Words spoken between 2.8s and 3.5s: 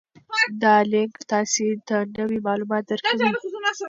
درکوي.